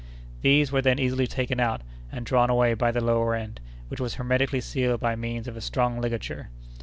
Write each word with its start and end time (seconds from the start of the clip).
These 0.41 0.71
were 0.71 0.81
then 0.81 0.97
easily 0.97 1.27
taken 1.27 1.59
out, 1.59 1.81
and 2.11 2.25
drawn 2.25 2.49
away 2.49 2.73
by 2.73 2.89
the 2.91 3.03
lower 3.05 3.35
end, 3.35 3.59
which 3.87 3.99
was 3.99 4.15
hermetically 4.15 4.59
sealed 4.59 4.99
by 4.99 5.15
means 5.15 5.47
of 5.47 5.55
a 5.55 5.61
strong 5.61 6.01
ligature. 6.01 6.49